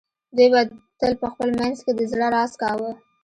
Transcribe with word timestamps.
دوی 0.35 0.47
به 0.53 0.61
تل 0.99 1.13
په 1.21 1.27
خپل 1.33 1.49
منځ 1.59 1.77
کې 1.85 1.91
د 1.95 2.01
زړه 2.11 2.27
راز 2.35 2.51
کاوه 2.61 2.91